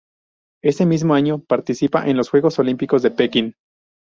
[0.63, 3.53] Ese mismo año participa en los Juegos Olímpicos de Pekín.